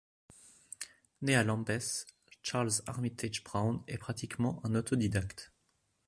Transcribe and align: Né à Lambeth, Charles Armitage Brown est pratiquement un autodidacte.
Né 1.21 1.35
à 1.35 1.43
Lambeth, 1.43 2.07
Charles 2.41 2.81
Armitage 2.87 3.43
Brown 3.43 3.83
est 3.87 3.99
pratiquement 3.99 4.59
un 4.65 4.73
autodidacte. 4.73 5.53